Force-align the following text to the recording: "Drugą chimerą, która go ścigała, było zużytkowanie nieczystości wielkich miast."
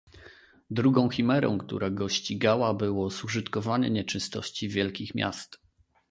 "Drugą 0.71 1.09
chimerą, 1.09 1.57
która 1.57 1.89
go 1.89 2.09
ścigała, 2.09 2.73
było 2.73 3.09
zużytkowanie 3.09 3.89
nieczystości 3.89 4.69
wielkich 4.69 5.15
miast." 5.15 5.59